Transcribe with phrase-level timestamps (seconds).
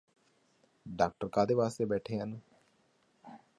[0.85, 2.39] doctor ਕਾਹਦੇ ਵਾਸਤੇ ਬੈਠੇ ਹਨ